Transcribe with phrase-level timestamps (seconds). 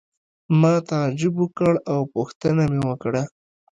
[0.61, 3.23] ما تعجب وکړ او پوښتنه مې وکړه.